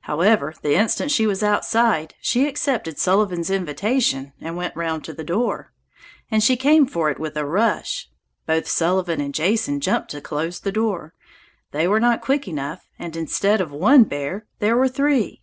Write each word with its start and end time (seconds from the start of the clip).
However, 0.00 0.54
the 0.62 0.76
instant 0.76 1.10
she 1.10 1.26
was 1.26 1.42
outside, 1.42 2.14
she 2.22 2.48
accepted 2.48 2.98
Sullivan's 2.98 3.50
invitation 3.50 4.32
and 4.40 4.56
went 4.56 4.74
round 4.74 5.04
to 5.04 5.12
the 5.12 5.22
door! 5.22 5.74
And 6.30 6.42
she 6.42 6.56
came 6.56 6.86
for 6.86 7.10
it 7.10 7.18
with 7.18 7.36
a 7.36 7.44
rush! 7.44 8.08
Both 8.46 8.66
Sullivan 8.66 9.20
and 9.20 9.34
Jason 9.34 9.80
jumped 9.82 10.10
to 10.12 10.22
close 10.22 10.58
the 10.60 10.72
door. 10.72 11.12
They 11.72 11.86
were 11.86 12.00
not 12.00 12.22
quick 12.22 12.48
enough, 12.48 12.88
and 12.98 13.14
instead 13.14 13.60
of 13.60 13.72
one 13.72 14.04
bear 14.04 14.46
there 14.58 14.74
were 14.74 14.88
three! 14.88 15.42